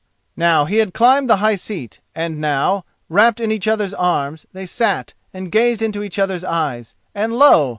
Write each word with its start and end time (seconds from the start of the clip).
Now 0.35 0.65
he 0.65 0.77
had 0.77 0.95
climbed 0.95 1.29
the 1.29 1.35
high 1.35 1.53
seat, 1.55 1.99
and 2.15 2.41
now, 2.41 2.85
wrapped 3.07 3.39
in 3.39 3.51
each 3.51 3.67
other's 3.67 3.93
arms, 3.93 4.47
they 4.51 4.65
sat 4.65 5.13
and 5.31 5.51
gazed 5.51 5.83
into 5.83 6.01
each 6.01 6.17
other's 6.17 6.43
eyes, 6.43 6.95
and 7.13 7.33
lo! 7.33 7.69